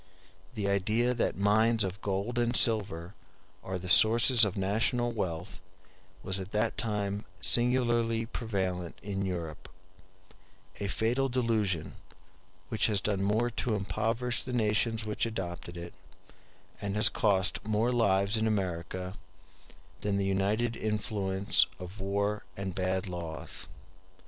The 0.55 0.67
idea 0.67 1.13
that 1.13 1.37
mines 1.37 1.83
of 1.83 2.01
gold 2.01 2.39
and 2.39 2.55
silver 2.55 3.13
are 3.63 3.77
the 3.77 3.87
sources 3.87 4.43
of 4.43 4.57
national 4.57 5.11
wealth 5.11 5.61
was 6.23 6.39
at 6.39 6.53
that 6.53 6.75
time 6.75 7.23
singularly 7.39 8.25
prevalent 8.25 8.97
in 9.03 9.23
Europe; 9.23 9.69
a 10.79 10.87
fatal 10.87 11.29
delusion, 11.29 11.93
which 12.69 12.87
has 12.87 12.99
done 12.99 13.21
more 13.21 13.51
to 13.51 13.75
impoverish 13.75 14.41
the 14.41 14.53
nations 14.53 15.05
which 15.05 15.27
adopted 15.27 15.77
it, 15.77 15.93
and 16.81 16.95
has 16.95 17.07
cost 17.07 17.63
more 17.63 17.91
lives 17.91 18.37
in 18.37 18.47
America, 18.47 19.13
than 19.99 20.17
the 20.17 20.25
united 20.25 20.75
influence 20.75 21.67
of 21.77 21.99
war 21.99 22.43
and 22.57 22.73
bad 22.73 23.07
laws. 23.07 23.67